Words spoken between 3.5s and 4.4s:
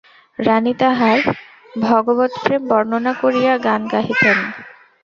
গান গাহিতেন।